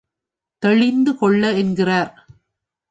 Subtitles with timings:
[0.63, 2.11] தெளிந்து கொள்ள என்கிறார்.